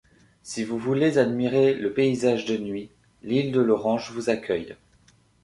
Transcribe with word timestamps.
Si 0.41 0.63
vous 0.63 0.79
voulez 0.79 1.19
admirer 1.19 1.75
le 1.75 1.93
paysage 1.93 2.45
de 2.45 2.57
nuit, 2.57 2.89
l’île 3.21 3.51
de 3.51 3.59
l’Orange 3.61 4.09
vous 4.09 4.31
accueille. 4.31 4.75